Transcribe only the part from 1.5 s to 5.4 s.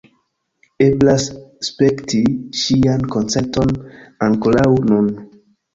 spekti ŝian koncerton ankoraŭ nun.